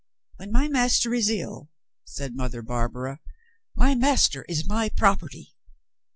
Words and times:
"When 0.37 0.51
my 0.51 0.67
master 0.67 1.13
is 1.13 1.29
ill," 1.29 1.69
said 2.05 2.33
Mother 2.35 2.63
Barbara, 2.63 3.19
"my 3.75 3.93
master 3.93 4.41
is 4.49 4.67
my 4.67 4.89
property." 4.89 5.53